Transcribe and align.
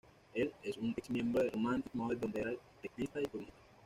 Él 0.33 0.51
es 0.63 0.77
un 0.77 0.95
ex 0.97 1.11
miembro 1.11 1.43
de 1.43 1.51
Romantic 1.51 1.93
Mode 1.93 2.15
donde 2.15 2.39
era 2.41 2.51
teclista 2.81 3.21
y 3.21 3.25
corista. 3.27 3.53